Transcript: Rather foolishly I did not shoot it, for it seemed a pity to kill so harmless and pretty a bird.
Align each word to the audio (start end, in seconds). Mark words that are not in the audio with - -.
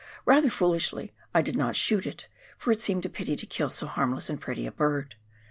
Rather 0.25 0.49
foolishly 0.49 1.13
I 1.31 1.43
did 1.43 1.55
not 1.55 1.75
shoot 1.75 2.07
it, 2.07 2.27
for 2.57 2.71
it 2.71 2.81
seemed 2.81 3.05
a 3.05 3.07
pity 3.09 3.35
to 3.35 3.45
kill 3.45 3.69
so 3.69 3.85
harmless 3.85 4.31
and 4.31 4.41
pretty 4.41 4.65
a 4.65 4.71
bird. 4.71 5.13